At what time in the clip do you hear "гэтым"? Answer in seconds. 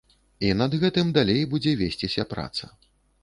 0.83-1.11